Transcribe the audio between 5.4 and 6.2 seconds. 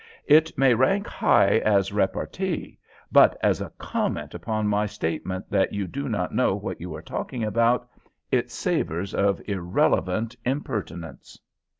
that you do